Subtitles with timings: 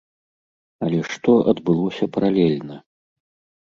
[0.87, 2.85] Але што адбылося паралельна?